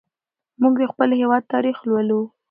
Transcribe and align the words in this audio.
موږ 0.61 0.73
د 0.81 0.83
خپل 0.91 1.09
هېواد 1.19 1.43
تاریخ 1.53 1.77
لولو. 1.89 2.21